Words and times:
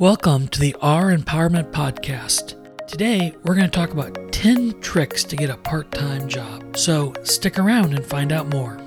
Welcome 0.00 0.48
to 0.48 0.60
the 0.60 0.74
R 0.80 1.12
Empowerment 1.14 1.72
Podcast. 1.72 2.56
Today, 2.86 3.36
we're 3.44 3.54
going 3.54 3.68
to 3.68 3.70
talk 3.70 3.90
about 3.90 4.32
10 4.32 4.80
tricks 4.80 5.24
to 5.24 5.36
get 5.36 5.50
a 5.50 5.58
part 5.58 5.92
time 5.92 6.26
job. 6.26 6.74
So 6.74 7.12
stick 7.22 7.58
around 7.58 7.92
and 7.92 8.02
find 8.06 8.32
out 8.32 8.46
more. 8.48 8.78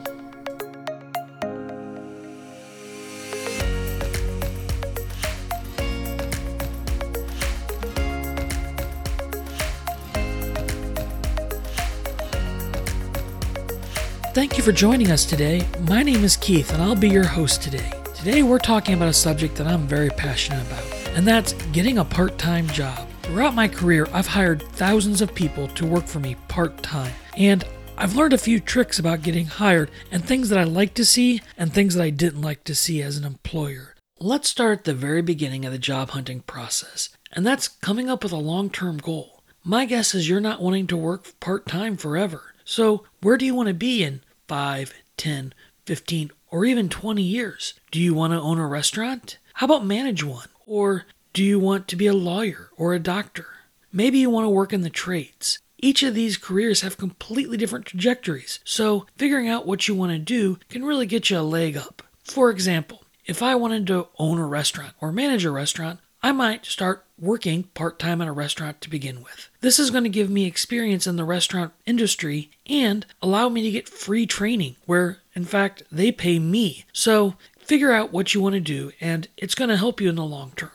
Thank 14.33 14.57
you 14.57 14.63
for 14.63 14.71
joining 14.71 15.11
us 15.11 15.25
today. 15.25 15.63
My 15.81 16.01
name 16.01 16.23
is 16.23 16.35
Keith, 16.35 16.73
and 16.73 16.81
I'll 16.81 16.95
be 16.95 17.07
your 17.07 17.27
host 17.27 17.61
today. 17.61 17.91
Today, 18.15 18.41
we're 18.41 18.57
talking 18.57 18.95
about 18.95 19.09
a 19.09 19.13
subject 19.13 19.57
that 19.57 19.67
I'm 19.67 19.85
very 19.85 20.09
passionate 20.09 20.65
about, 20.65 21.02
and 21.15 21.27
that's 21.27 21.53
getting 21.71 21.97
a 21.97 22.05
part 22.05 22.37
time 22.37 22.67
job. 22.67 23.07
Throughout 23.23 23.55
my 23.55 23.67
career, 23.67 24.07
I've 24.11 24.27
hired 24.27 24.61
thousands 24.61 25.21
of 25.21 25.33
people 25.33 25.67
to 25.69 25.85
work 25.85 26.05
for 26.05 26.19
me 26.19 26.35
part 26.47 26.81
time, 26.83 27.13
and 27.37 27.63
I've 27.97 28.15
learned 28.15 28.33
a 28.33 28.37
few 28.37 28.59
tricks 28.59 28.99
about 28.99 29.21
getting 29.21 29.45
hired 29.45 29.91
and 30.11 30.25
things 30.25 30.49
that 30.49 30.59
I 30.59 30.63
like 30.63 30.93
to 30.95 31.05
see 31.05 31.41
and 31.57 31.71
things 31.71 31.95
that 31.95 32.03
I 32.03 32.09
didn't 32.09 32.41
like 32.41 32.63
to 32.65 32.75
see 32.75 33.01
as 33.01 33.17
an 33.17 33.23
employer. 33.23 33.95
Let's 34.19 34.49
start 34.49 34.79
at 34.79 34.83
the 34.85 34.93
very 34.93 35.21
beginning 35.21 35.65
of 35.65 35.71
the 35.71 35.77
job 35.77 36.09
hunting 36.09 36.41
process, 36.41 37.09
and 37.31 37.45
that's 37.45 37.67
coming 37.67 38.09
up 38.09 38.23
with 38.23 38.31
a 38.31 38.37
long 38.37 38.69
term 38.69 38.97
goal. 38.97 39.43
My 39.63 39.85
guess 39.85 40.13
is 40.13 40.27
you're 40.27 40.41
not 40.41 40.61
wanting 40.61 40.87
to 40.87 40.97
work 40.97 41.39
part 41.39 41.67
time 41.67 41.95
forever. 41.95 42.53
So, 42.65 43.05
where 43.21 43.37
do 43.37 43.45
you 43.45 43.55
want 43.55 43.67
to 43.67 43.73
be 43.73 44.03
in 44.03 44.21
5, 44.47 44.93
10, 45.17 45.53
15, 45.85 46.31
or 46.49 46.65
even 46.65 46.89
20 46.89 47.21
years? 47.21 47.73
Do 47.91 47.99
you 47.99 48.13
want 48.13 48.33
to 48.33 48.39
own 48.39 48.59
a 48.59 48.67
restaurant? 48.67 49.37
How 49.53 49.65
about 49.65 49.85
manage 49.85 50.23
one? 50.23 50.47
Or 50.65 51.05
do 51.33 51.43
you 51.43 51.59
want 51.59 51.87
to 51.87 51.95
be 51.95 52.07
a 52.07 52.13
lawyer 52.13 52.69
or 52.77 52.93
a 52.93 52.99
doctor? 52.99 53.47
Maybe 53.91 54.19
you 54.19 54.29
want 54.29 54.45
to 54.45 54.49
work 54.49 54.73
in 54.73 54.81
the 54.81 54.89
trades. 54.89 55.59
Each 55.77 56.01
of 56.03 56.15
these 56.15 56.37
careers 56.37 56.81
have 56.81 56.97
completely 56.97 57.57
different 57.57 57.85
trajectories, 57.85 58.59
so 58.63 59.05
figuring 59.17 59.49
out 59.49 59.67
what 59.67 59.87
you 59.87 59.95
want 59.95 60.13
to 60.13 60.17
do 60.17 60.57
can 60.69 60.85
really 60.85 61.05
get 61.05 61.29
you 61.29 61.39
a 61.39 61.41
leg 61.41 61.75
up. 61.75 62.01
For 62.23 62.49
example, 62.49 63.03
if 63.25 63.43
I 63.43 63.55
wanted 63.55 63.87
to 63.87 64.07
own 64.17 64.39
a 64.39 64.45
restaurant 64.45 64.93
or 65.01 65.11
manage 65.11 65.43
a 65.43 65.51
restaurant, 65.51 65.99
I 66.25 66.31
might 66.31 66.65
start 66.65 67.05
working 67.19 67.63
part 67.63 67.99
time 67.99 68.21
at 68.21 68.29
a 68.29 68.31
restaurant 68.31 68.79
to 68.79 68.89
begin 68.89 69.23
with. 69.23 69.49
This 69.59 69.77
is 69.77 69.91
going 69.91 70.05
to 70.05 70.09
give 70.09 70.29
me 70.29 70.45
experience 70.45 71.05
in 71.05 71.17
the 71.17 71.25
restaurant 71.25 71.73
industry 71.85 72.49
and 72.65 73.05
allow 73.21 73.49
me 73.49 73.61
to 73.63 73.71
get 73.71 73.89
free 73.89 74.25
training 74.25 74.77
where, 74.85 75.17
in 75.35 75.43
fact, 75.43 75.83
they 75.91 76.13
pay 76.13 76.39
me. 76.39 76.85
So 76.93 77.35
figure 77.65 77.91
out 77.91 78.11
what 78.11 78.33
you 78.33 78.41
want 78.41 78.53
to 78.53 78.59
do, 78.59 78.91
and 78.99 79.27
it's 79.37 79.55
going 79.55 79.69
to 79.69 79.77
help 79.77 80.01
you 80.01 80.09
in 80.09 80.15
the 80.15 80.25
long 80.25 80.53
term. 80.55 80.71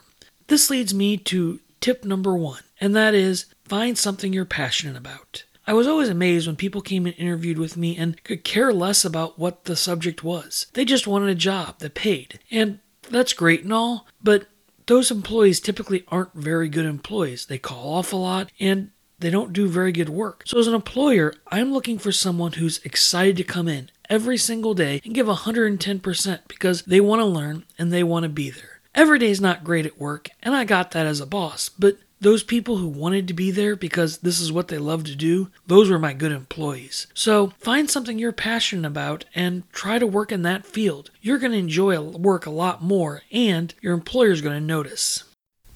This 0.48 0.70
leads 0.70 0.94
me 0.94 1.16
to 1.16 1.60
tip 1.80 2.04
number 2.04 2.36
one, 2.36 2.62
and 2.80 2.94
that 2.96 3.14
is 3.14 3.46
find 3.64 3.96
something 3.96 4.32
you're 4.32 4.44
passionate 4.44 4.96
about. 4.96 5.44
I 5.66 5.74
was 5.74 5.86
always 5.86 6.08
amazed 6.08 6.46
when 6.46 6.56
people 6.56 6.80
came 6.80 7.04
and 7.04 7.14
interviewed 7.18 7.58
with 7.58 7.76
me 7.76 7.94
and 7.96 8.24
could 8.24 8.42
care 8.42 8.72
less 8.72 9.04
about 9.04 9.38
what 9.38 9.64
the 9.64 9.76
subject 9.76 10.24
was. 10.24 10.66
They 10.72 10.86
just 10.86 11.06
wanted 11.06 11.28
a 11.28 11.34
job 11.34 11.80
that 11.80 11.94
paid. 11.94 12.40
And 12.50 12.78
that's 13.10 13.34
great 13.34 13.64
and 13.64 13.72
all, 13.72 14.06
but 14.22 14.46
those 14.86 15.10
employees 15.10 15.60
typically 15.60 16.04
aren't 16.08 16.32
very 16.32 16.70
good 16.70 16.86
employees. 16.86 17.44
They 17.44 17.58
call 17.58 17.96
off 17.96 18.14
a 18.14 18.16
lot 18.16 18.50
and 18.58 18.92
they 19.18 19.28
don't 19.28 19.52
do 19.52 19.68
very 19.68 19.92
good 19.92 20.08
work. 20.08 20.44
So, 20.46 20.58
as 20.58 20.66
an 20.66 20.74
employer, 20.74 21.34
I'm 21.48 21.72
looking 21.72 21.98
for 21.98 22.12
someone 22.12 22.52
who's 22.52 22.82
excited 22.84 23.36
to 23.36 23.44
come 23.44 23.68
in 23.68 23.90
every 24.08 24.36
single 24.36 24.74
day 24.74 25.00
and 25.04 25.14
give 25.14 25.26
110% 25.26 26.38
because 26.48 26.82
they 26.82 27.00
want 27.00 27.20
to 27.20 27.26
learn 27.26 27.64
and 27.78 27.92
they 27.92 28.02
want 28.02 28.24
to 28.24 28.28
be 28.28 28.50
there. 28.50 28.80
Every 28.94 29.18
day 29.18 29.30
is 29.30 29.40
not 29.40 29.64
great 29.64 29.86
at 29.86 30.00
work, 30.00 30.30
and 30.42 30.54
I 30.54 30.64
got 30.64 30.90
that 30.92 31.06
as 31.06 31.20
a 31.20 31.26
boss, 31.26 31.68
but 31.68 31.98
those 32.20 32.42
people 32.42 32.78
who 32.78 32.88
wanted 32.88 33.28
to 33.28 33.34
be 33.34 33.50
there 33.50 33.76
because 33.76 34.18
this 34.18 34.40
is 34.40 34.50
what 34.50 34.68
they 34.68 34.78
love 34.78 35.04
to 35.04 35.14
do, 35.14 35.50
those 35.66 35.88
were 35.88 35.98
my 35.98 36.12
good 36.12 36.32
employees. 36.32 37.06
So 37.14 37.52
find 37.58 37.88
something 37.88 38.18
you're 38.18 38.32
passionate 38.32 38.88
about 38.88 39.24
and 39.34 39.70
try 39.72 39.98
to 39.98 40.06
work 40.06 40.32
in 40.32 40.42
that 40.42 40.66
field. 40.66 41.10
You're 41.20 41.38
going 41.38 41.52
to 41.52 41.58
enjoy 41.58 42.00
work 42.00 42.46
a 42.46 42.50
lot 42.50 42.82
more, 42.82 43.22
and 43.30 43.72
your 43.80 43.94
employer's 43.94 44.40
going 44.40 44.58
to 44.58 44.66
notice. 44.66 45.24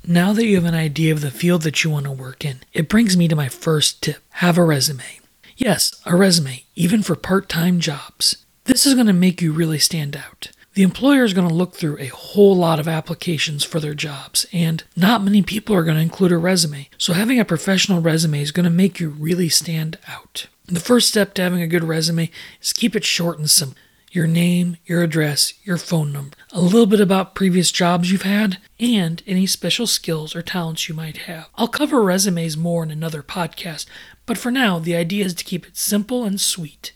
Now 0.05 0.33
that 0.33 0.47
you 0.47 0.57
have 0.57 0.65
an 0.65 0.75
idea 0.75 1.13
of 1.13 1.21
the 1.21 1.31
field 1.31 1.63
that 1.63 1.85
you 1.85 1.91
want 1.91 2.07
to 2.07 2.13
work 2.13 2.45
in, 2.45 2.57
it 2.73 2.89
brings 2.89 3.17
me 3.17 3.29
to 3.29 3.37
my 3.37 3.49
first 3.49 4.03
tip 4.03 4.23
have 4.31 4.59
a 4.59 4.65
resume. 4.65 5.21
Yes, 5.63 5.93
a 6.05 6.17
resume, 6.17 6.65
even 6.75 7.05
for 7.05 7.15
part 7.15 7.49
time 7.49 7.79
jobs. 7.79 8.45
This 8.65 8.85
is 8.85 8.95
going 8.95 9.07
to 9.07 9.13
make 9.13 9.41
you 9.41 9.53
really 9.53 9.79
stand 9.79 10.17
out. 10.17 10.51
The 10.75 10.83
employer 10.83 11.23
is 11.23 11.35
going 11.35 11.47
to 11.47 11.55
look 11.55 11.77
through 11.77 11.99
a 12.01 12.07
whole 12.09 12.57
lot 12.57 12.81
of 12.81 12.89
applications 12.89 13.63
for 13.63 13.79
their 13.79 13.95
jobs, 13.95 14.45
and 14.53 14.83
not 14.97 15.23
many 15.23 15.41
people 15.41 15.77
are 15.77 15.85
going 15.85 15.95
to 15.95 16.03
include 16.03 16.33
a 16.33 16.37
resume. 16.37 16.89
So, 16.99 17.13
having 17.13 17.39
a 17.39 17.45
professional 17.45 18.01
resume 18.01 18.43
is 18.43 18.51
going 18.51 18.65
to 18.65 18.71
make 18.71 18.99
you 18.99 19.11
really 19.11 19.49
stand 19.49 20.01
out. 20.09 20.49
The 20.67 20.81
first 20.81 21.07
step 21.07 21.33
to 21.35 21.43
having 21.43 21.63
a 21.63 21.69
good 21.69 21.85
resume 21.85 22.33
is 22.61 22.73
keep 22.73 22.97
it 22.97 23.05
short 23.05 23.39
and 23.39 23.49
simple. 23.49 23.79
Your 24.15 24.27
name, 24.27 24.77
your 24.85 25.03
address, 25.03 25.55
your 25.65 25.79
phone 25.79 26.13
number, 26.13 26.37
a 26.51 26.61
little 26.61 26.85
bit 26.85 27.01
about 27.01 27.35
previous 27.35 27.73
jobs 27.73 28.13
you've 28.13 28.23
had, 28.23 28.59
and 28.79 29.23
any 29.27 29.47
special 29.47 29.87
skills 29.87 30.37
or 30.37 30.43
talents 30.43 30.87
you 30.87 30.95
might 30.95 31.17
have. 31.17 31.49
I'll 31.55 31.67
cover 31.67 32.03
resumes 32.03 32.55
more 32.55 32.83
in 32.83 32.91
another 32.91 33.23
podcast, 33.23 33.87
but 34.27 34.37
for 34.37 34.51
now, 34.51 34.79
the 34.79 34.95
idea 34.95 35.25
is 35.25 35.33
to 35.33 35.45
keep 35.45 35.67
it 35.67 35.79
simple 35.79 36.25
and 36.25 36.39
sweet. 36.39 36.93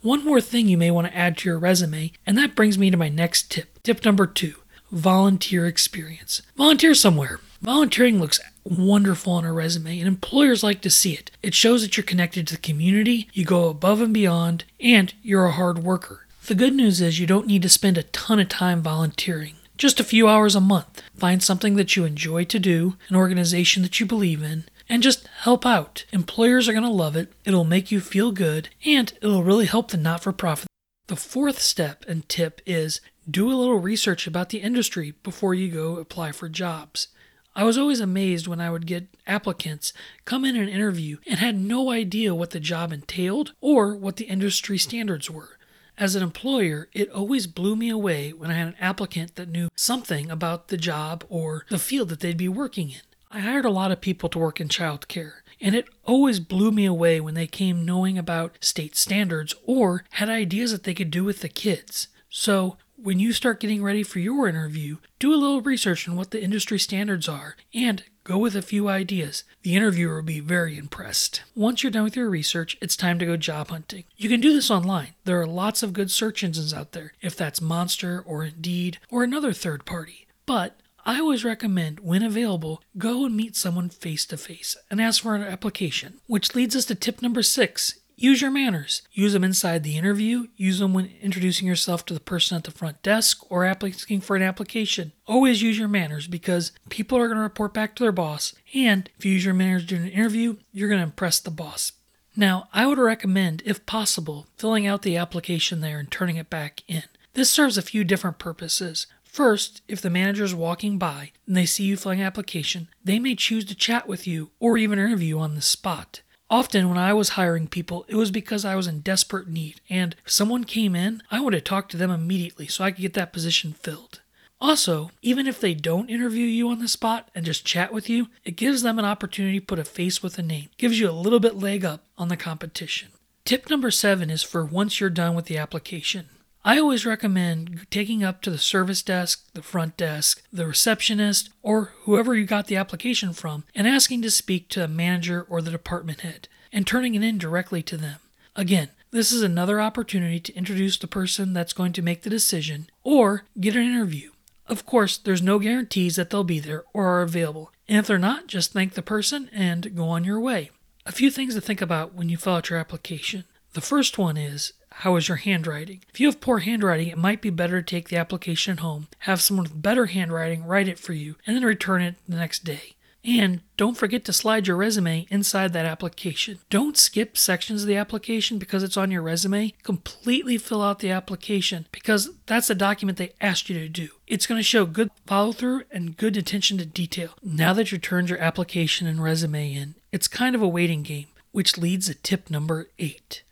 One 0.00 0.24
more 0.24 0.40
thing 0.40 0.68
you 0.68 0.78
may 0.78 0.92
want 0.92 1.08
to 1.08 1.16
add 1.16 1.36
to 1.38 1.48
your 1.48 1.58
resume, 1.58 2.12
and 2.24 2.38
that 2.38 2.54
brings 2.54 2.78
me 2.78 2.92
to 2.92 2.96
my 2.96 3.08
next 3.08 3.50
tip. 3.50 3.82
Tip 3.82 4.04
number 4.04 4.24
two 4.24 4.54
volunteer 4.92 5.66
experience. 5.66 6.40
Volunteer 6.56 6.94
somewhere. 6.94 7.40
Volunteering 7.60 8.20
looks 8.20 8.38
wonderful 8.62 9.32
on 9.32 9.44
a 9.44 9.52
resume, 9.52 9.98
and 9.98 10.06
employers 10.06 10.62
like 10.62 10.82
to 10.82 10.88
see 10.88 11.14
it. 11.14 11.32
It 11.42 11.56
shows 11.56 11.82
that 11.82 11.96
you're 11.96 12.04
connected 12.04 12.46
to 12.46 12.54
the 12.54 12.60
community, 12.60 13.28
you 13.32 13.44
go 13.44 13.68
above 13.68 14.00
and 14.00 14.14
beyond, 14.14 14.66
and 14.78 15.12
you're 15.20 15.46
a 15.46 15.50
hard 15.50 15.78
worker. 15.80 16.26
The 16.48 16.54
good 16.54 16.72
news 16.72 17.02
is 17.02 17.20
you 17.20 17.26
don't 17.26 17.46
need 17.46 17.60
to 17.60 17.68
spend 17.68 17.98
a 17.98 18.04
ton 18.04 18.40
of 18.40 18.48
time 18.48 18.80
volunteering. 18.80 19.56
Just 19.76 20.00
a 20.00 20.02
few 20.02 20.28
hours 20.28 20.54
a 20.54 20.62
month. 20.62 21.02
Find 21.14 21.42
something 21.42 21.76
that 21.76 21.94
you 21.94 22.06
enjoy 22.06 22.44
to 22.44 22.58
do, 22.58 22.96
an 23.10 23.16
organization 23.16 23.82
that 23.82 24.00
you 24.00 24.06
believe 24.06 24.42
in, 24.42 24.64
and 24.88 25.02
just 25.02 25.28
help 25.40 25.66
out. 25.66 26.06
Employers 26.10 26.66
are 26.66 26.72
going 26.72 26.84
to 26.84 26.88
love 26.88 27.16
it, 27.16 27.34
it'll 27.44 27.64
make 27.64 27.92
you 27.92 28.00
feel 28.00 28.32
good, 28.32 28.70
and 28.86 29.12
it'll 29.20 29.44
really 29.44 29.66
help 29.66 29.90
the 29.90 29.98
not 29.98 30.22
for 30.22 30.32
profit. 30.32 30.68
The 31.08 31.16
fourth 31.16 31.60
step 31.60 32.02
and 32.08 32.26
tip 32.30 32.62
is 32.64 33.02
do 33.30 33.52
a 33.52 33.52
little 33.52 33.78
research 33.78 34.26
about 34.26 34.48
the 34.48 34.62
industry 34.62 35.12
before 35.22 35.52
you 35.52 35.70
go 35.70 35.98
apply 35.98 36.32
for 36.32 36.48
jobs. 36.48 37.08
I 37.54 37.64
was 37.64 37.76
always 37.76 38.00
amazed 38.00 38.46
when 38.46 38.58
I 38.58 38.70
would 38.70 38.86
get 38.86 39.08
applicants 39.26 39.92
come 40.24 40.46
in 40.46 40.56
an 40.56 40.70
interview 40.70 41.18
and 41.26 41.40
had 41.40 41.60
no 41.60 41.90
idea 41.90 42.34
what 42.34 42.52
the 42.52 42.60
job 42.60 42.90
entailed 42.90 43.52
or 43.60 43.94
what 43.94 44.16
the 44.16 44.24
industry 44.24 44.78
standards 44.78 45.30
were. 45.30 45.57
As 45.98 46.14
an 46.14 46.22
employer, 46.22 46.88
it 46.92 47.10
always 47.10 47.48
blew 47.48 47.74
me 47.74 47.88
away 47.88 48.32
when 48.32 48.52
I 48.52 48.54
had 48.54 48.68
an 48.68 48.76
applicant 48.78 49.34
that 49.34 49.48
knew 49.48 49.68
something 49.74 50.30
about 50.30 50.68
the 50.68 50.76
job 50.76 51.24
or 51.28 51.66
the 51.70 51.78
field 51.78 52.08
that 52.10 52.20
they'd 52.20 52.36
be 52.36 52.48
working 52.48 52.90
in. 52.90 53.00
I 53.32 53.40
hired 53.40 53.64
a 53.64 53.70
lot 53.70 53.90
of 53.90 54.00
people 54.00 54.28
to 54.28 54.38
work 54.38 54.60
in 54.60 54.68
childcare, 54.68 55.40
and 55.60 55.74
it 55.74 55.88
always 56.04 56.38
blew 56.38 56.70
me 56.70 56.86
away 56.86 57.20
when 57.20 57.34
they 57.34 57.48
came 57.48 57.84
knowing 57.84 58.16
about 58.16 58.58
state 58.60 58.96
standards 58.96 59.56
or 59.64 60.04
had 60.12 60.28
ideas 60.28 60.70
that 60.70 60.84
they 60.84 60.94
could 60.94 61.10
do 61.10 61.24
with 61.24 61.40
the 61.40 61.48
kids. 61.48 62.06
So, 62.30 62.76
when 63.00 63.20
you 63.20 63.32
start 63.32 63.60
getting 63.60 63.82
ready 63.82 64.02
for 64.02 64.18
your 64.18 64.48
interview, 64.48 64.96
do 65.20 65.32
a 65.32 65.36
little 65.36 65.60
research 65.60 66.08
on 66.08 66.16
what 66.16 66.32
the 66.32 66.42
industry 66.42 66.78
standards 66.78 67.28
are 67.28 67.56
and 67.72 68.02
go 68.24 68.38
with 68.38 68.56
a 68.56 68.62
few 68.62 68.88
ideas. 68.88 69.44
The 69.62 69.76
interviewer 69.76 70.16
will 70.16 70.22
be 70.22 70.40
very 70.40 70.76
impressed. 70.76 71.42
Once 71.54 71.82
you're 71.82 71.92
done 71.92 72.02
with 72.02 72.16
your 72.16 72.28
research, 72.28 72.76
it's 72.82 72.96
time 72.96 73.18
to 73.20 73.26
go 73.26 73.36
job 73.36 73.68
hunting. 73.68 74.04
You 74.16 74.28
can 74.28 74.40
do 74.40 74.52
this 74.52 74.70
online. 74.70 75.14
There 75.24 75.40
are 75.40 75.46
lots 75.46 75.82
of 75.84 75.92
good 75.92 76.10
search 76.10 76.42
engines 76.42 76.74
out 76.74 76.92
there, 76.92 77.12
if 77.22 77.36
that's 77.36 77.60
Monster 77.60 78.20
or 78.26 78.44
Indeed 78.44 78.98
or 79.10 79.22
another 79.22 79.52
third 79.52 79.84
party. 79.84 80.26
But 80.44 80.80
I 81.06 81.20
always 81.20 81.44
recommend, 81.44 82.00
when 82.00 82.22
available, 82.22 82.82
go 82.98 83.24
and 83.24 83.36
meet 83.36 83.54
someone 83.54 83.90
face 83.90 84.26
to 84.26 84.36
face 84.36 84.76
and 84.90 85.00
ask 85.00 85.22
for 85.22 85.36
an 85.36 85.42
application. 85.42 86.14
Which 86.26 86.54
leads 86.54 86.74
us 86.74 86.84
to 86.86 86.94
tip 86.94 87.22
number 87.22 87.42
six 87.42 88.00
use 88.18 88.42
your 88.42 88.50
manners. 88.50 89.02
Use 89.12 89.32
them 89.32 89.44
inside 89.44 89.82
the 89.82 89.96
interview, 89.96 90.48
use 90.56 90.78
them 90.80 90.92
when 90.92 91.12
introducing 91.22 91.66
yourself 91.66 92.04
to 92.06 92.14
the 92.14 92.20
person 92.20 92.56
at 92.56 92.64
the 92.64 92.70
front 92.70 93.02
desk 93.02 93.44
or 93.48 93.64
asking 93.64 94.20
for 94.20 94.36
an 94.36 94.42
application. 94.42 95.12
Always 95.26 95.62
use 95.62 95.78
your 95.78 95.88
manners 95.88 96.26
because 96.26 96.72
people 96.90 97.16
are 97.16 97.28
going 97.28 97.36
to 97.38 97.42
report 97.42 97.72
back 97.72 97.94
to 97.96 98.02
their 98.02 98.12
boss, 98.12 98.54
and 98.74 99.08
if 99.16 99.24
you 99.24 99.32
use 99.32 99.44
your 99.44 99.54
manners 99.54 99.86
during 99.86 100.04
an 100.04 100.10
interview, 100.10 100.56
you're 100.72 100.88
going 100.88 101.00
to 101.00 101.06
impress 101.06 101.38
the 101.40 101.50
boss. 101.50 101.92
Now, 102.36 102.68
I 102.72 102.86
would 102.86 102.98
recommend, 102.98 103.62
if 103.64 103.86
possible, 103.86 104.46
filling 104.56 104.86
out 104.86 105.02
the 105.02 105.16
application 105.16 105.80
there 105.80 105.98
and 105.98 106.10
turning 106.10 106.36
it 106.36 106.50
back 106.50 106.82
in. 106.86 107.04
This 107.34 107.50
serves 107.50 107.78
a 107.78 107.82
few 107.82 108.04
different 108.04 108.38
purposes. 108.38 109.06
First, 109.24 109.82
if 109.88 110.00
the 110.00 110.10
manager 110.10 110.44
is 110.44 110.54
walking 110.54 110.98
by 110.98 111.32
and 111.46 111.56
they 111.56 111.66
see 111.66 111.84
you 111.84 111.96
filling 111.96 112.20
an 112.20 112.26
application, 112.26 112.88
they 113.04 113.18
may 113.18 113.34
choose 113.34 113.64
to 113.66 113.74
chat 113.74 114.08
with 114.08 114.26
you 114.26 114.50
or 114.58 114.78
even 114.78 114.98
interview 114.98 115.28
you 115.28 115.40
on 115.40 115.54
the 115.54 115.62
spot. 115.62 116.22
Often, 116.50 116.88
when 116.88 116.96
I 116.96 117.12
was 117.12 117.30
hiring 117.30 117.68
people, 117.68 118.06
it 118.08 118.14
was 118.14 118.30
because 118.30 118.64
I 118.64 118.74
was 118.74 118.86
in 118.86 119.00
desperate 119.00 119.48
need, 119.48 119.82
and 119.90 120.16
if 120.24 120.32
someone 120.32 120.64
came 120.64 120.96
in, 120.96 121.22
I 121.30 121.40
wanted 121.40 121.58
to 121.58 121.68
talk 121.68 121.90
to 121.90 121.98
them 121.98 122.10
immediately 122.10 122.66
so 122.66 122.84
I 122.84 122.90
could 122.90 123.02
get 123.02 123.12
that 123.14 123.34
position 123.34 123.74
filled. 123.74 124.22
Also, 124.60 125.10
even 125.20 125.46
if 125.46 125.60
they 125.60 125.74
don't 125.74 126.10
interview 126.10 126.46
you 126.46 126.70
on 126.70 126.78
the 126.78 126.88
spot 126.88 127.28
and 127.34 127.44
just 127.44 127.66
chat 127.66 127.92
with 127.92 128.08
you, 128.08 128.28
it 128.44 128.56
gives 128.56 128.82
them 128.82 128.98
an 128.98 129.04
opportunity 129.04 129.60
to 129.60 129.66
put 129.66 129.78
a 129.78 129.84
face 129.84 130.22
with 130.22 130.38
a 130.38 130.42
name, 130.42 130.70
gives 130.78 130.98
you 130.98 131.08
a 131.08 131.12
little 131.12 131.38
bit 131.38 131.54
leg 131.54 131.84
up 131.84 132.04
on 132.16 132.28
the 132.28 132.36
competition. 132.36 133.10
Tip 133.44 133.68
number 133.70 133.90
seven 133.90 134.30
is 134.30 134.42
for 134.42 134.64
once 134.64 135.00
you're 135.00 135.10
done 135.10 135.34
with 135.34 135.44
the 135.44 135.58
application. 135.58 136.28
I 136.68 136.78
always 136.78 137.06
recommend 137.06 137.86
taking 137.90 138.22
up 138.22 138.42
to 138.42 138.50
the 138.50 138.58
service 138.58 139.00
desk, 139.00 139.48
the 139.54 139.62
front 139.62 139.96
desk, 139.96 140.42
the 140.52 140.66
receptionist, 140.66 141.48
or 141.62 141.94
whoever 142.02 142.34
you 142.34 142.44
got 142.44 142.66
the 142.66 142.76
application 142.76 143.32
from 143.32 143.64
and 143.74 143.88
asking 143.88 144.20
to 144.20 144.30
speak 144.30 144.68
to 144.68 144.84
a 144.84 144.86
manager 144.86 145.46
or 145.48 145.62
the 145.62 145.70
department 145.70 146.20
head 146.20 146.46
and 146.70 146.86
turning 146.86 147.14
it 147.14 147.22
in 147.22 147.38
directly 147.38 147.82
to 147.84 147.96
them. 147.96 148.20
Again, 148.54 148.90
this 149.12 149.32
is 149.32 149.40
another 149.40 149.80
opportunity 149.80 150.40
to 150.40 150.54
introduce 150.54 150.98
the 150.98 151.06
person 151.06 151.54
that's 151.54 151.72
going 151.72 151.94
to 151.94 152.02
make 152.02 152.20
the 152.20 152.28
decision 152.28 152.90
or 153.02 153.44
get 153.58 153.74
an 153.74 153.84
interview. 153.84 154.32
Of 154.66 154.84
course, 154.84 155.16
there's 155.16 155.40
no 155.40 155.58
guarantees 155.58 156.16
that 156.16 156.28
they'll 156.28 156.44
be 156.44 156.60
there 156.60 156.84
or 156.92 157.06
are 157.06 157.22
available, 157.22 157.72
and 157.88 157.96
if 157.96 158.06
they're 158.06 158.18
not, 158.18 158.46
just 158.46 158.74
thank 158.74 158.92
the 158.92 159.00
person 159.00 159.48
and 159.54 159.96
go 159.96 160.10
on 160.10 160.22
your 160.22 160.38
way. 160.38 160.70
A 161.06 161.12
few 161.12 161.30
things 161.30 161.54
to 161.54 161.62
think 161.62 161.80
about 161.80 162.12
when 162.12 162.28
you 162.28 162.36
fill 162.36 162.56
out 162.56 162.68
your 162.68 162.78
application. 162.78 163.44
The 163.72 163.80
first 163.80 164.18
one 164.18 164.36
is 164.36 164.74
how 165.02 165.14
is 165.14 165.28
your 165.28 165.36
handwriting? 165.36 166.02
If 166.12 166.18
you 166.18 166.26
have 166.26 166.40
poor 166.40 166.58
handwriting, 166.58 167.08
it 167.08 167.18
might 167.18 167.40
be 167.40 167.50
better 167.50 167.80
to 167.80 167.86
take 167.86 168.08
the 168.08 168.16
application 168.16 168.78
home, 168.78 169.06
have 169.20 169.40
someone 169.40 169.64
with 169.64 169.80
better 169.80 170.06
handwriting 170.06 170.64
write 170.64 170.88
it 170.88 170.98
for 170.98 171.12
you, 171.12 171.36
and 171.46 171.54
then 171.54 171.64
return 171.64 172.02
it 172.02 172.16
the 172.28 172.36
next 172.36 172.64
day. 172.64 172.94
And 173.24 173.60
don't 173.76 173.96
forget 173.96 174.24
to 174.24 174.32
slide 174.32 174.66
your 174.66 174.76
resume 174.76 175.26
inside 175.30 175.72
that 175.72 175.86
application. 175.86 176.58
Don't 176.70 176.96
skip 176.96 177.36
sections 177.36 177.82
of 177.82 177.88
the 177.88 177.96
application 177.96 178.58
because 178.58 178.82
it's 178.82 178.96
on 178.96 179.10
your 179.10 179.22
resume. 179.22 179.72
Completely 179.82 180.56
fill 180.56 180.82
out 180.82 181.00
the 181.00 181.10
application 181.10 181.86
because 181.92 182.30
that's 182.46 182.68
the 182.68 182.74
document 182.74 183.18
they 183.18 183.34
asked 183.40 183.68
you 183.68 183.78
to 183.78 183.88
do. 183.88 184.08
It's 184.26 184.46
going 184.46 184.58
to 184.58 184.64
show 184.64 184.86
good 184.86 185.10
follow 185.26 185.52
through 185.52 185.82
and 185.90 186.16
good 186.16 186.36
attention 186.36 186.78
to 186.78 186.86
detail. 186.86 187.30
Now 187.42 187.72
that 187.74 187.92
you 187.92 187.98
turned 187.98 188.30
your 188.30 188.40
application 188.40 189.06
and 189.06 189.22
resume 189.22 189.74
in, 189.74 189.94
it's 190.10 190.26
kind 190.26 190.54
of 190.54 190.62
a 190.62 190.68
waiting 190.68 191.02
game, 191.02 191.26
which 191.52 191.76
leads 191.76 192.06
to 192.06 192.14
tip 192.14 192.50
number 192.50 192.88
eight. 192.98 193.42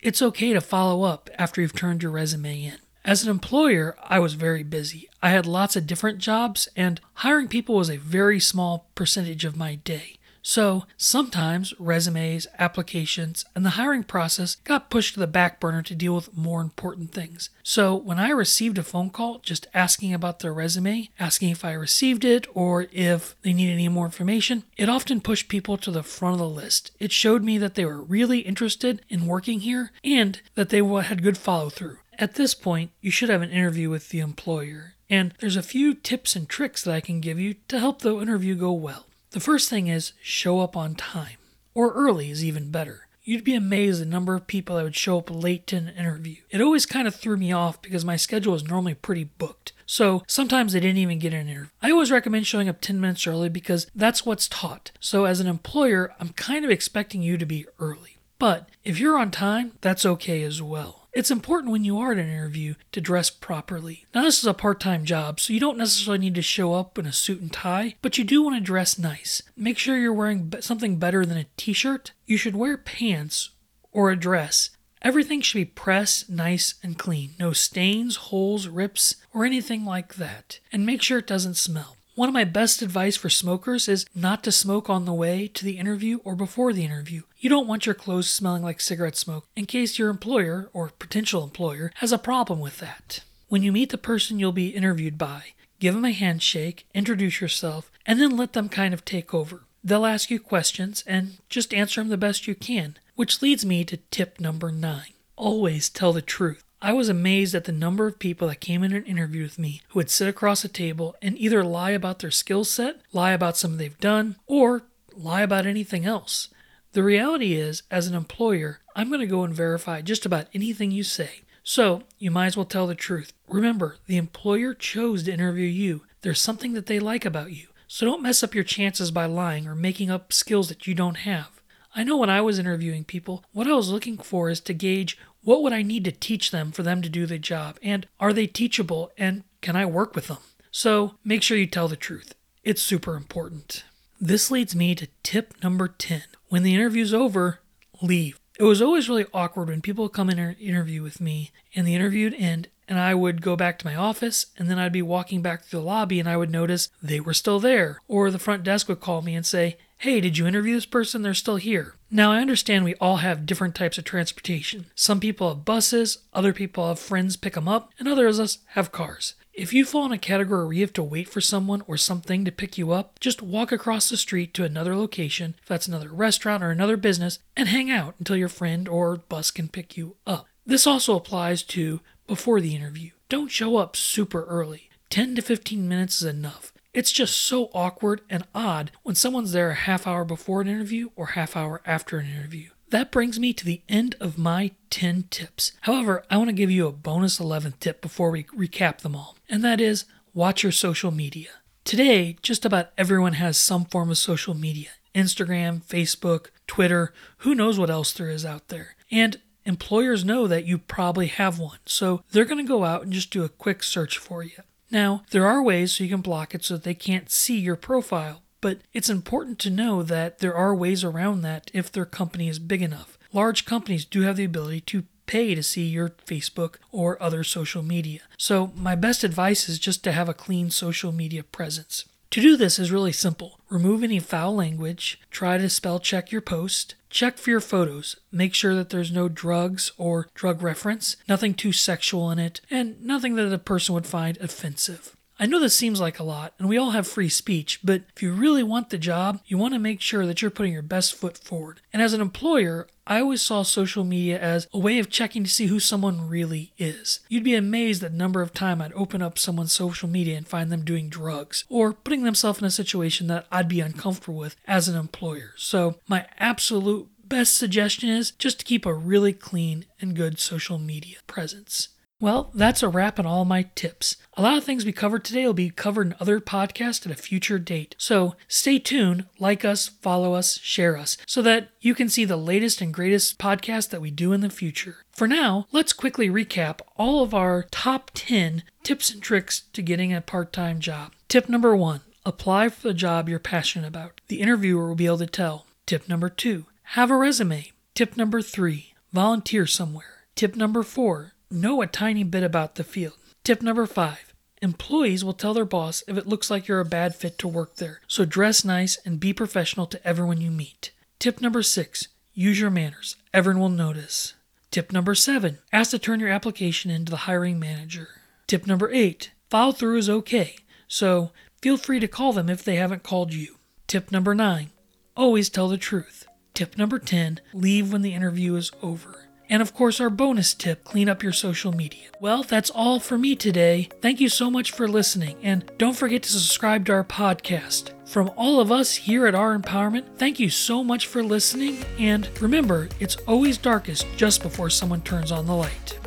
It's 0.00 0.22
okay 0.22 0.52
to 0.52 0.60
follow 0.60 1.04
up 1.04 1.30
after 1.38 1.60
you've 1.60 1.74
turned 1.74 2.02
your 2.02 2.12
resume 2.12 2.64
in. 2.64 2.78
As 3.04 3.22
an 3.22 3.30
employer, 3.30 3.96
I 4.02 4.18
was 4.18 4.34
very 4.34 4.62
busy. 4.62 5.08
I 5.22 5.30
had 5.30 5.46
lots 5.46 5.76
of 5.76 5.86
different 5.86 6.18
jobs, 6.18 6.68
and 6.76 7.00
hiring 7.14 7.48
people 7.48 7.76
was 7.76 7.88
a 7.88 7.96
very 7.96 8.40
small 8.40 8.90
percentage 8.94 9.44
of 9.44 9.56
my 9.56 9.76
day. 9.76 10.15
So 10.48 10.84
sometimes 10.96 11.74
resumes, 11.76 12.46
applications, 12.56 13.44
and 13.56 13.66
the 13.66 13.70
hiring 13.70 14.04
process 14.04 14.54
got 14.62 14.90
pushed 14.90 15.14
to 15.14 15.20
the 15.20 15.26
back 15.26 15.58
burner 15.58 15.82
to 15.82 15.94
deal 15.96 16.14
with 16.14 16.36
more 16.36 16.60
important 16.60 17.10
things. 17.10 17.50
So 17.64 17.96
when 17.96 18.20
I 18.20 18.28
received 18.28 18.78
a 18.78 18.84
phone 18.84 19.10
call 19.10 19.40
just 19.40 19.66
asking 19.74 20.14
about 20.14 20.38
their 20.38 20.54
resume, 20.54 21.10
asking 21.18 21.50
if 21.50 21.64
I 21.64 21.72
received 21.72 22.24
it 22.24 22.46
or 22.54 22.86
if 22.92 23.34
they 23.42 23.52
needed 23.52 23.72
any 23.72 23.88
more 23.88 24.04
information, 24.04 24.62
it 24.76 24.88
often 24.88 25.20
pushed 25.20 25.48
people 25.48 25.76
to 25.78 25.90
the 25.90 26.04
front 26.04 26.34
of 26.34 26.38
the 26.38 26.48
list. 26.48 26.92
It 27.00 27.10
showed 27.10 27.42
me 27.42 27.58
that 27.58 27.74
they 27.74 27.84
were 27.84 28.00
really 28.00 28.38
interested 28.38 29.02
in 29.08 29.26
working 29.26 29.60
here 29.60 29.90
and 30.04 30.40
that 30.54 30.68
they 30.68 30.80
had 30.80 31.24
good 31.24 31.36
follow 31.36 31.70
through. 31.70 31.98
At 32.20 32.36
this 32.36 32.54
point, 32.54 32.92
you 33.00 33.10
should 33.10 33.30
have 33.30 33.42
an 33.42 33.50
interview 33.50 33.90
with 33.90 34.10
the 34.10 34.20
employer, 34.20 34.94
and 35.10 35.34
there's 35.40 35.56
a 35.56 35.62
few 35.62 35.92
tips 35.92 36.36
and 36.36 36.48
tricks 36.48 36.84
that 36.84 36.94
I 36.94 37.00
can 37.00 37.20
give 37.20 37.40
you 37.40 37.54
to 37.66 37.80
help 37.80 38.02
the 38.02 38.16
interview 38.20 38.54
go 38.54 38.72
well. 38.72 39.06
The 39.30 39.40
first 39.40 39.68
thing 39.68 39.88
is 39.88 40.12
show 40.22 40.60
up 40.60 40.76
on 40.76 40.94
time, 40.94 41.38
or 41.74 41.92
early 41.92 42.30
is 42.30 42.44
even 42.44 42.70
better. 42.70 43.08
You'd 43.24 43.42
be 43.42 43.56
amazed 43.56 44.00
the 44.00 44.06
number 44.06 44.36
of 44.36 44.46
people 44.46 44.76
that 44.76 44.84
would 44.84 44.94
show 44.94 45.18
up 45.18 45.28
late 45.30 45.66
to 45.66 45.76
an 45.76 45.88
interview. 45.88 46.36
It 46.48 46.60
always 46.60 46.86
kind 46.86 47.08
of 47.08 47.14
threw 47.16 47.36
me 47.36 47.50
off 47.50 47.82
because 47.82 48.04
my 48.04 48.14
schedule 48.14 48.54
is 48.54 48.62
normally 48.62 48.94
pretty 48.94 49.24
booked. 49.24 49.72
So 49.84 50.22
sometimes 50.28 50.72
they 50.72 50.80
didn't 50.80 50.98
even 50.98 51.18
get 51.18 51.34
an 51.34 51.48
interview. 51.48 51.70
I 51.82 51.90
always 51.90 52.12
recommend 52.12 52.46
showing 52.46 52.68
up 52.68 52.80
10 52.80 53.00
minutes 53.00 53.26
early 53.26 53.48
because 53.48 53.88
that's 53.96 54.24
what's 54.24 54.46
taught. 54.46 54.92
So 55.00 55.24
as 55.24 55.40
an 55.40 55.48
employer, 55.48 56.14
I'm 56.20 56.30
kind 56.30 56.64
of 56.64 56.70
expecting 56.70 57.20
you 57.20 57.36
to 57.36 57.44
be 57.44 57.66
early. 57.80 58.18
But 58.38 58.68
if 58.84 59.00
you're 59.00 59.18
on 59.18 59.32
time, 59.32 59.72
that's 59.80 60.06
okay 60.06 60.44
as 60.44 60.62
well. 60.62 61.05
It's 61.16 61.30
important 61.30 61.72
when 61.72 61.82
you 61.82 61.98
are 61.98 62.12
at 62.12 62.18
an 62.18 62.28
interview 62.28 62.74
to 62.92 63.00
dress 63.00 63.30
properly. 63.30 64.04
Now, 64.14 64.20
this 64.20 64.38
is 64.38 64.44
a 64.44 64.52
part 64.52 64.80
time 64.80 65.06
job, 65.06 65.40
so 65.40 65.54
you 65.54 65.58
don't 65.58 65.78
necessarily 65.78 66.18
need 66.18 66.34
to 66.34 66.42
show 66.42 66.74
up 66.74 66.98
in 66.98 67.06
a 67.06 67.12
suit 67.12 67.40
and 67.40 67.50
tie, 67.50 67.94
but 68.02 68.18
you 68.18 68.22
do 68.24 68.42
want 68.42 68.56
to 68.56 68.60
dress 68.60 68.98
nice. 68.98 69.40
Make 69.56 69.78
sure 69.78 69.96
you're 69.96 70.12
wearing 70.12 70.52
something 70.60 70.98
better 70.98 71.24
than 71.24 71.38
a 71.38 71.46
t 71.56 71.72
shirt. 71.72 72.12
You 72.26 72.36
should 72.36 72.54
wear 72.54 72.76
pants 72.76 73.48
or 73.92 74.10
a 74.10 74.16
dress. 74.16 74.68
Everything 75.00 75.40
should 75.40 75.56
be 75.56 75.64
pressed, 75.64 76.28
nice, 76.28 76.74
and 76.82 76.98
clean. 76.98 77.30
No 77.40 77.54
stains, 77.54 78.16
holes, 78.16 78.68
rips, 78.68 79.16
or 79.32 79.46
anything 79.46 79.86
like 79.86 80.16
that. 80.16 80.60
And 80.70 80.84
make 80.84 81.00
sure 81.00 81.20
it 81.20 81.26
doesn't 81.26 81.56
smell. 81.56 81.96
One 82.16 82.30
of 82.30 82.32
my 82.32 82.44
best 82.44 82.80
advice 82.80 83.14
for 83.14 83.28
smokers 83.28 83.90
is 83.90 84.06
not 84.14 84.42
to 84.44 84.50
smoke 84.50 84.88
on 84.88 85.04
the 85.04 85.12
way 85.12 85.48
to 85.48 85.66
the 85.66 85.76
interview 85.76 86.20
or 86.24 86.34
before 86.34 86.72
the 86.72 86.82
interview. 86.82 87.24
You 87.38 87.50
don't 87.50 87.66
want 87.66 87.84
your 87.84 87.94
clothes 87.94 88.30
smelling 88.30 88.62
like 88.62 88.80
cigarette 88.80 89.18
smoke 89.18 89.44
in 89.54 89.66
case 89.66 89.98
your 89.98 90.08
employer 90.08 90.70
or 90.72 90.92
potential 90.98 91.44
employer 91.44 91.92
has 91.96 92.12
a 92.12 92.18
problem 92.18 92.58
with 92.58 92.78
that. 92.78 93.20
When 93.48 93.62
you 93.62 93.70
meet 93.70 93.90
the 93.90 93.98
person 93.98 94.38
you'll 94.38 94.52
be 94.52 94.68
interviewed 94.68 95.18
by, 95.18 95.48
give 95.78 95.92
them 95.92 96.06
a 96.06 96.10
handshake, 96.10 96.86
introduce 96.94 97.42
yourself, 97.42 97.90
and 98.06 98.18
then 98.18 98.34
let 98.34 98.54
them 98.54 98.70
kind 98.70 98.94
of 98.94 99.04
take 99.04 99.34
over. 99.34 99.64
They'll 99.84 100.06
ask 100.06 100.30
you 100.30 100.40
questions 100.40 101.04
and 101.06 101.36
just 101.50 101.74
answer 101.74 102.00
them 102.00 102.08
the 102.08 102.16
best 102.16 102.48
you 102.48 102.54
can, 102.54 102.96
which 103.14 103.42
leads 103.42 103.66
me 103.66 103.84
to 103.84 103.98
tip 104.10 104.40
number 104.40 104.72
nine. 104.72 105.12
Always 105.36 105.90
tell 105.90 106.14
the 106.14 106.22
truth. 106.22 106.64
I 106.86 106.92
was 106.92 107.08
amazed 107.08 107.52
at 107.56 107.64
the 107.64 107.72
number 107.72 108.06
of 108.06 108.20
people 108.20 108.46
that 108.46 108.60
came 108.60 108.84
in 108.84 108.92
and 108.92 109.04
interviewed 109.08 109.42
with 109.42 109.58
me 109.58 109.82
who 109.88 109.98
would 109.98 110.08
sit 110.08 110.28
across 110.28 110.64
a 110.64 110.68
table 110.68 111.16
and 111.20 111.36
either 111.36 111.64
lie 111.64 111.90
about 111.90 112.20
their 112.20 112.30
skill 112.30 112.62
set, 112.62 113.00
lie 113.12 113.32
about 113.32 113.56
something 113.56 113.76
they've 113.76 113.98
done, 113.98 114.36
or 114.46 114.84
lie 115.12 115.42
about 115.42 115.66
anything 115.66 116.04
else. 116.04 116.48
The 116.92 117.02
reality 117.02 117.54
is, 117.54 117.82
as 117.90 118.06
an 118.06 118.14
employer, 118.14 118.82
I'm 118.94 119.08
going 119.08 119.18
to 119.18 119.26
go 119.26 119.42
and 119.42 119.52
verify 119.52 120.00
just 120.00 120.24
about 120.24 120.46
anything 120.54 120.92
you 120.92 121.02
say. 121.02 121.40
So, 121.64 122.04
you 122.20 122.30
might 122.30 122.46
as 122.46 122.56
well 122.56 122.64
tell 122.64 122.86
the 122.86 122.94
truth. 122.94 123.32
Remember, 123.48 123.96
the 124.06 124.16
employer 124.16 124.72
chose 124.72 125.24
to 125.24 125.32
interview 125.32 125.66
you. 125.66 126.02
There's 126.20 126.40
something 126.40 126.74
that 126.74 126.86
they 126.86 127.00
like 127.00 127.24
about 127.24 127.50
you. 127.50 127.66
So, 127.88 128.06
don't 128.06 128.22
mess 128.22 128.44
up 128.44 128.54
your 128.54 128.62
chances 128.62 129.10
by 129.10 129.26
lying 129.26 129.66
or 129.66 129.74
making 129.74 130.08
up 130.08 130.32
skills 130.32 130.68
that 130.68 130.86
you 130.86 130.94
don't 130.94 131.16
have. 131.16 131.56
I 131.96 132.04
know 132.04 132.18
when 132.18 132.28
I 132.28 132.42
was 132.42 132.58
interviewing 132.58 133.04
people, 133.04 133.42
what 133.52 133.66
I 133.66 133.72
was 133.72 133.88
looking 133.88 134.18
for 134.18 134.50
is 134.50 134.60
to 134.60 134.74
gauge 134.74 135.16
what 135.46 135.62
would 135.62 135.72
I 135.72 135.82
need 135.82 136.04
to 136.04 136.10
teach 136.10 136.50
them 136.50 136.72
for 136.72 136.82
them 136.82 137.00
to 137.02 137.08
do 137.08 137.24
the 137.24 137.38
job? 137.38 137.78
And 137.80 138.08
are 138.18 138.32
they 138.32 138.48
teachable? 138.48 139.12
And 139.16 139.44
can 139.60 139.76
I 139.76 139.86
work 139.86 140.16
with 140.16 140.26
them? 140.26 140.38
So 140.72 141.14
make 141.24 141.40
sure 141.40 141.56
you 141.56 141.68
tell 141.68 141.86
the 141.86 141.94
truth. 141.94 142.34
It's 142.64 142.82
super 142.82 143.14
important. 143.14 143.84
This 144.20 144.50
leads 144.50 144.74
me 144.74 144.96
to 144.96 145.06
tip 145.22 145.54
number 145.62 145.86
10. 145.86 146.24
When 146.48 146.64
the 146.64 146.74
interview's 146.74 147.14
over, 147.14 147.60
leave. 148.02 148.40
It 148.58 148.64
was 148.64 148.82
always 148.82 149.08
really 149.08 149.26
awkward 149.32 149.68
when 149.68 149.82
people 149.82 150.08
come 150.08 150.30
in 150.30 150.40
and 150.40 150.58
interview 150.58 151.04
with 151.04 151.20
me 151.20 151.52
and 151.76 151.86
the 151.86 151.94
interview 151.94 152.24
would 152.24 152.40
end 152.40 152.66
and 152.88 152.98
I 152.98 153.14
would 153.14 153.40
go 153.40 153.54
back 153.54 153.78
to 153.78 153.86
my 153.86 153.94
office 153.94 154.46
and 154.58 154.68
then 154.68 154.80
I'd 154.80 154.92
be 154.92 155.00
walking 155.00 155.42
back 155.42 155.62
through 155.62 155.78
the 155.78 155.86
lobby 155.86 156.18
and 156.18 156.28
I 156.28 156.36
would 156.36 156.50
notice 156.50 156.88
they 157.00 157.20
were 157.20 157.34
still 157.34 157.60
there. 157.60 158.00
Or 158.08 158.32
the 158.32 158.40
front 158.40 158.64
desk 158.64 158.88
would 158.88 159.00
call 159.00 159.22
me 159.22 159.36
and 159.36 159.46
say, 159.46 159.76
Hey, 159.98 160.20
did 160.20 160.36
you 160.36 160.46
interview 160.46 160.74
this 160.74 160.84
person? 160.84 161.22
They're 161.22 161.32
still 161.32 161.56
here. 161.56 161.94
Now, 162.10 162.30
I 162.30 162.40
understand 162.40 162.84
we 162.84 162.94
all 162.96 163.16
have 163.16 163.46
different 163.46 163.74
types 163.74 163.96
of 163.96 164.04
transportation. 164.04 164.86
Some 164.94 165.20
people 165.20 165.48
have 165.48 165.64
buses, 165.64 166.18
other 166.34 166.52
people 166.52 166.86
have 166.86 166.98
friends 166.98 167.36
pick 167.36 167.54
them 167.54 167.66
up, 167.66 167.92
and 167.98 168.06
others 168.06 168.38
of 168.38 168.44
us 168.44 168.58
have 168.68 168.92
cars. 168.92 169.34
If 169.54 169.72
you 169.72 169.86
fall 169.86 170.04
in 170.04 170.12
a 170.12 170.18
category 170.18 170.64
where 170.66 170.72
you 170.74 170.82
have 170.82 170.92
to 170.92 171.02
wait 171.02 171.30
for 171.30 171.40
someone 171.40 171.82
or 171.86 171.96
something 171.96 172.44
to 172.44 172.52
pick 172.52 172.76
you 172.76 172.92
up, 172.92 173.18
just 173.20 173.40
walk 173.40 173.72
across 173.72 174.10
the 174.10 174.18
street 174.18 174.52
to 174.54 174.64
another 174.64 174.94
location, 174.94 175.54
if 175.62 175.66
that's 175.66 175.88
another 175.88 176.10
restaurant 176.10 176.62
or 176.62 176.70
another 176.70 176.98
business, 176.98 177.38
and 177.56 177.70
hang 177.70 177.90
out 177.90 178.16
until 178.18 178.36
your 178.36 178.50
friend 178.50 178.86
or 178.86 179.16
bus 179.16 179.50
can 179.50 179.66
pick 179.66 179.96
you 179.96 180.16
up. 180.26 180.46
This 180.66 180.86
also 180.86 181.16
applies 181.16 181.62
to 181.62 182.00
before 182.26 182.60
the 182.60 182.76
interview. 182.76 183.12
Don't 183.30 183.50
show 183.50 183.78
up 183.78 183.96
super 183.96 184.44
early. 184.44 184.90
10 185.08 185.36
to 185.36 185.42
15 185.42 185.88
minutes 185.88 186.20
is 186.20 186.28
enough. 186.28 186.72
It's 186.96 187.12
just 187.12 187.36
so 187.36 187.68
awkward 187.74 188.22
and 188.30 188.46
odd 188.54 188.90
when 189.02 189.14
someone's 189.14 189.52
there 189.52 189.68
a 189.68 189.74
half 189.74 190.06
hour 190.06 190.24
before 190.24 190.62
an 190.62 190.66
interview 190.66 191.10
or 191.14 191.26
half 191.26 191.54
hour 191.54 191.82
after 191.84 192.16
an 192.16 192.26
interview. 192.26 192.70
That 192.88 193.12
brings 193.12 193.38
me 193.38 193.52
to 193.52 193.66
the 193.66 193.82
end 193.86 194.16
of 194.18 194.38
my 194.38 194.70
10 194.88 195.24
tips. 195.28 195.72
However, 195.82 196.24
I 196.30 196.38
want 196.38 196.48
to 196.48 196.54
give 196.54 196.70
you 196.70 196.86
a 196.86 196.92
bonus 196.92 197.38
11th 197.38 197.80
tip 197.80 198.00
before 198.00 198.30
we 198.30 198.44
recap 198.44 199.00
them 199.00 199.14
all, 199.14 199.36
and 199.46 199.62
that 199.62 199.78
is 199.78 200.06
watch 200.32 200.62
your 200.62 200.72
social 200.72 201.10
media. 201.10 201.50
Today, 201.84 202.38
just 202.40 202.64
about 202.64 202.92
everyone 202.96 203.34
has 203.34 203.58
some 203.58 203.84
form 203.84 204.10
of 204.10 204.16
social 204.16 204.54
media 204.54 204.88
Instagram, 205.14 205.84
Facebook, 205.84 206.46
Twitter, 206.66 207.12
who 207.38 207.54
knows 207.54 207.78
what 207.78 207.90
else 207.90 208.10
there 208.14 208.30
is 208.30 208.46
out 208.46 208.68
there. 208.68 208.96
And 209.10 209.36
employers 209.66 210.24
know 210.24 210.46
that 210.46 210.64
you 210.64 210.78
probably 210.78 211.26
have 211.26 211.58
one, 211.58 211.80
so 211.84 212.22
they're 212.30 212.46
going 212.46 212.64
to 212.64 212.66
go 212.66 212.84
out 212.84 213.02
and 213.02 213.12
just 213.12 213.30
do 213.30 213.44
a 213.44 213.50
quick 213.50 213.82
search 213.82 214.16
for 214.16 214.42
you. 214.42 214.62
Now, 214.90 215.22
there 215.30 215.46
are 215.46 215.62
ways 215.62 215.92
so 215.92 216.04
you 216.04 216.10
can 216.10 216.20
block 216.20 216.54
it 216.54 216.64
so 216.64 216.74
that 216.74 216.84
they 216.84 216.94
can't 216.94 217.30
see 217.30 217.58
your 217.58 217.76
profile, 217.76 218.42
but 218.60 218.78
it's 218.92 219.10
important 219.10 219.58
to 219.60 219.70
know 219.70 220.02
that 220.02 220.38
there 220.38 220.54
are 220.54 220.74
ways 220.74 221.04
around 221.04 221.42
that 221.42 221.70
if 221.74 221.90
their 221.90 222.06
company 222.06 222.48
is 222.48 222.58
big 222.58 222.82
enough. 222.82 223.18
Large 223.32 223.64
companies 223.64 224.04
do 224.04 224.22
have 224.22 224.36
the 224.36 224.44
ability 224.44 224.80
to 224.82 225.04
pay 225.26 225.54
to 225.54 225.62
see 225.62 225.86
your 225.86 226.10
Facebook 226.10 226.76
or 226.92 227.20
other 227.22 227.42
social 227.42 227.82
media. 227.82 228.20
So, 228.38 228.72
my 228.76 228.94
best 228.94 229.24
advice 229.24 229.68
is 229.68 229.78
just 229.78 230.04
to 230.04 230.12
have 230.12 230.28
a 230.28 230.34
clean 230.34 230.70
social 230.70 231.12
media 231.12 231.42
presence. 231.42 232.04
To 232.36 232.42
do 232.42 232.54
this 232.54 232.78
is 232.78 232.92
really 232.92 233.12
simple. 233.12 233.60
Remove 233.70 234.02
any 234.02 234.20
foul 234.20 234.54
language, 234.54 235.18
try 235.30 235.56
to 235.56 235.70
spell 235.70 235.98
check 235.98 236.30
your 236.30 236.42
post, 236.42 236.94
check 237.08 237.38
for 237.38 237.48
your 237.48 237.62
photos, 237.62 238.16
make 238.30 238.52
sure 238.52 238.74
that 238.74 238.90
there's 238.90 239.10
no 239.10 239.30
drugs 239.30 239.90
or 239.96 240.28
drug 240.34 240.60
reference, 240.60 241.16
nothing 241.26 241.54
too 241.54 241.72
sexual 241.72 242.30
in 242.30 242.38
it, 242.38 242.60
and 242.70 243.02
nothing 243.02 243.36
that 243.36 243.50
a 243.50 243.56
person 243.56 243.94
would 243.94 244.04
find 244.04 244.36
offensive. 244.36 245.16
I 245.38 245.44
know 245.44 245.60
this 245.60 245.76
seems 245.76 246.00
like 246.00 246.18
a 246.18 246.24
lot, 246.24 246.54
and 246.58 246.66
we 246.66 246.78
all 246.78 246.92
have 246.92 247.06
free 247.06 247.28
speech, 247.28 247.80
but 247.84 248.02
if 248.14 248.22
you 248.22 248.32
really 248.32 248.62
want 248.62 248.88
the 248.88 248.96
job, 248.96 249.40
you 249.46 249.58
want 249.58 249.74
to 249.74 249.78
make 249.78 250.00
sure 250.00 250.24
that 250.26 250.40
you're 250.40 250.50
putting 250.50 250.72
your 250.72 250.80
best 250.80 251.14
foot 251.14 251.36
forward. 251.36 251.82
And 251.92 252.00
as 252.00 252.14
an 252.14 252.22
employer, 252.22 252.86
I 253.06 253.20
always 253.20 253.42
saw 253.42 253.62
social 253.62 254.02
media 254.02 254.40
as 254.40 254.66
a 254.72 254.78
way 254.78 254.98
of 254.98 255.10
checking 255.10 255.44
to 255.44 255.50
see 255.50 255.66
who 255.66 255.78
someone 255.78 256.26
really 256.28 256.72
is. 256.78 257.20
You'd 257.28 257.44
be 257.44 257.54
amazed 257.54 258.02
at 258.02 258.12
the 258.12 258.16
number 258.18 258.40
of 258.40 258.54
time 258.54 258.80
I'd 258.80 258.94
open 258.94 259.20
up 259.20 259.38
someone's 259.38 259.72
social 259.72 260.08
media 260.08 260.38
and 260.38 260.48
find 260.48 260.72
them 260.72 260.84
doing 260.84 261.10
drugs 261.10 261.64
or 261.68 261.92
putting 261.92 262.22
themselves 262.22 262.58
in 262.58 262.64
a 262.64 262.70
situation 262.70 263.26
that 263.26 263.46
I'd 263.52 263.68
be 263.68 263.80
uncomfortable 263.80 264.38
with 264.38 264.56
as 264.66 264.88
an 264.88 264.96
employer. 264.96 265.52
So, 265.56 265.96
my 266.08 266.26
absolute 266.38 267.08
best 267.28 267.56
suggestion 267.56 268.08
is 268.08 268.30
just 268.30 268.60
to 268.60 268.64
keep 268.64 268.86
a 268.86 268.94
really 268.94 269.32
clean 269.32 269.84
and 270.00 270.16
good 270.16 270.38
social 270.38 270.78
media 270.78 271.18
presence. 271.26 271.88
Well, 272.18 272.50
that's 272.54 272.82
a 272.82 272.88
wrap 272.88 273.18
on 273.18 273.26
all 273.26 273.44
my 273.44 273.66
tips. 273.74 274.16
A 274.38 274.42
lot 274.42 274.56
of 274.56 274.64
things 274.64 274.86
we 274.86 274.92
covered 274.92 275.22
today 275.22 275.44
will 275.44 275.52
be 275.52 275.68
covered 275.68 276.06
in 276.06 276.14
other 276.18 276.40
podcasts 276.40 277.04
at 277.04 277.12
a 277.12 277.14
future 277.14 277.58
date. 277.58 277.94
So 277.98 278.36
stay 278.48 278.78
tuned, 278.78 279.26
like 279.38 279.66
us, 279.66 279.88
follow 279.88 280.32
us, 280.32 280.58
share 280.60 280.96
us, 280.96 281.18
so 281.26 281.42
that 281.42 281.68
you 281.80 281.94
can 281.94 282.08
see 282.08 282.24
the 282.24 282.38
latest 282.38 282.80
and 282.80 282.94
greatest 282.94 283.38
podcasts 283.38 283.90
that 283.90 284.00
we 284.00 284.10
do 284.10 284.32
in 284.32 284.40
the 284.40 284.48
future. 284.48 285.04
For 285.12 285.28
now, 285.28 285.66
let's 285.72 285.92
quickly 285.92 286.30
recap 286.30 286.80
all 286.96 287.22
of 287.22 287.34
our 287.34 287.64
top 287.70 288.10
10 288.14 288.62
tips 288.82 289.12
and 289.12 289.22
tricks 289.22 289.64
to 289.74 289.82
getting 289.82 290.14
a 290.14 290.22
part 290.22 290.54
time 290.54 290.80
job. 290.80 291.12
Tip 291.28 291.50
number 291.50 291.76
one 291.76 292.00
apply 292.24 292.70
for 292.70 292.88
the 292.88 292.94
job 292.94 293.28
you're 293.28 293.38
passionate 293.38 293.86
about. 293.86 294.22
The 294.28 294.40
interviewer 294.40 294.88
will 294.88 294.94
be 294.94 295.06
able 295.06 295.18
to 295.18 295.26
tell. 295.26 295.66
Tip 295.84 296.08
number 296.08 296.30
two 296.30 296.64
have 296.90 297.10
a 297.10 297.16
resume. 297.16 297.72
Tip 297.94 298.16
number 298.16 298.40
three 298.40 298.94
volunteer 299.12 299.66
somewhere. 299.66 300.24
Tip 300.34 300.56
number 300.56 300.82
four 300.82 301.34
know 301.50 301.82
a 301.82 301.86
tiny 301.86 302.24
bit 302.24 302.42
about 302.42 302.74
the 302.74 302.84
field. 302.84 303.16
Tip 303.44 303.62
number 303.62 303.86
five 303.86 304.32
employees 304.62 305.24
will 305.24 305.32
tell 305.32 305.54
their 305.54 305.64
boss 305.64 306.02
if 306.08 306.16
it 306.16 306.26
looks 306.26 306.50
like 306.50 306.66
you're 306.66 306.80
a 306.80 306.84
bad 306.84 307.14
fit 307.14 307.38
to 307.38 307.46
work 307.46 307.76
there, 307.76 308.00
so 308.06 308.24
dress 308.24 308.64
nice 308.64 308.98
and 309.04 309.20
be 309.20 309.32
professional 309.32 309.86
to 309.86 310.06
everyone 310.06 310.40
you 310.40 310.50
meet. 310.50 310.92
Tip 311.18 311.40
number 311.40 311.62
six 311.62 312.08
use 312.34 312.60
your 312.60 312.70
manners, 312.70 313.16
everyone 313.32 313.60
will 313.60 313.68
notice. 313.68 314.34
Tip 314.70 314.92
number 314.92 315.14
seven 315.14 315.58
ask 315.72 315.90
to 315.90 315.98
turn 315.98 316.20
your 316.20 316.30
application 316.30 316.90
in 316.90 317.04
to 317.04 317.10
the 317.10 317.16
hiring 317.28 317.58
manager. 317.58 318.08
Tip 318.46 318.66
number 318.66 318.90
eight 318.90 319.30
follow 319.50 319.72
through 319.72 319.98
is 319.98 320.10
okay, 320.10 320.56
so 320.88 321.30
feel 321.62 321.76
free 321.76 322.00
to 322.00 322.08
call 322.08 322.32
them 322.32 322.48
if 322.48 322.64
they 322.64 322.76
haven't 322.76 323.02
called 323.02 323.32
you. 323.32 323.56
Tip 323.86 324.10
number 324.10 324.34
nine 324.34 324.70
always 325.16 325.48
tell 325.48 325.68
the 325.68 325.78
truth. 325.78 326.26
Tip 326.54 326.78
number 326.78 326.98
10 326.98 327.40
leave 327.52 327.92
when 327.92 328.02
the 328.02 328.14
interview 328.14 328.54
is 328.54 328.70
over. 328.82 329.25
And 329.48 329.62
of 329.62 329.72
course, 329.74 330.00
our 330.00 330.10
bonus 330.10 330.54
tip 330.54 330.84
clean 330.84 331.08
up 331.08 331.22
your 331.22 331.32
social 331.32 331.72
media. 331.72 332.08
Well, 332.20 332.42
that's 332.42 332.70
all 332.70 332.98
for 332.98 333.16
me 333.16 333.36
today. 333.36 333.88
Thank 334.00 334.20
you 334.20 334.28
so 334.28 334.50
much 334.50 334.72
for 334.72 334.88
listening, 334.88 335.36
and 335.42 335.70
don't 335.78 335.96
forget 335.96 336.22
to 336.24 336.32
subscribe 336.32 336.86
to 336.86 336.92
our 336.92 337.04
podcast. 337.04 337.92
From 338.06 338.30
all 338.36 338.60
of 338.60 338.72
us 338.72 338.94
here 338.94 339.26
at 339.26 339.34
Our 339.34 339.56
Empowerment, 339.56 340.16
thank 340.16 340.40
you 340.40 340.50
so 340.50 340.82
much 340.82 341.06
for 341.06 341.22
listening, 341.22 341.84
and 341.98 342.28
remember, 342.40 342.88
it's 343.00 343.16
always 343.26 343.58
darkest 343.58 344.06
just 344.16 344.42
before 344.42 344.70
someone 344.70 345.02
turns 345.02 345.32
on 345.32 345.46
the 345.46 345.54
light. 345.54 345.98